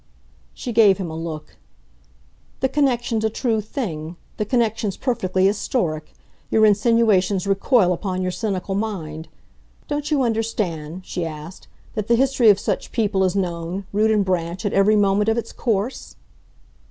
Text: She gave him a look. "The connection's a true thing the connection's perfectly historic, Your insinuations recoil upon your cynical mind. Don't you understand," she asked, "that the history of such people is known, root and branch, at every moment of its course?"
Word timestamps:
She 0.55 0.71
gave 0.73 0.97
him 0.97 1.11
a 1.11 1.15
look. 1.15 1.57
"The 2.61 2.69
connection's 2.69 3.23
a 3.23 3.29
true 3.29 3.61
thing 3.61 4.15
the 4.37 4.45
connection's 4.45 4.97
perfectly 4.97 5.45
historic, 5.45 6.11
Your 6.49 6.65
insinuations 6.65 7.45
recoil 7.45 7.93
upon 7.93 8.23
your 8.23 8.31
cynical 8.31 8.73
mind. 8.73 9.27
Don't 9.87 10.09
you 10.09 10.23
understand," 10.23 11.05
she 11.05 11.23
asked, 11.23 11.67
"that 11.93 12.07
the 12.07 12.15
history 12.15 12.49
of 12.49 12.59
such 12.59 12.91
people 12.91 13.23
is 13.23 13.35
known, 13.35 13.85
root 13.93 14.09
and 14.09 14.25
branch, 14.25 14.65
at 14.65 14.73
every 14.73 14.95
moment 14.95 15.29
of 15.29 15.37
its 15.37 15.51
course?" 15.53 16.15